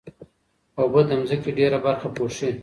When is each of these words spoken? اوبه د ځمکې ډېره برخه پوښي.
اوبه 0.79 1.01
د 1.09 1.11
ځمکې 1.29 1.51
ډېره 1.57 1.77
برخه 1.85 2.07
پوښي. 2.17 2.49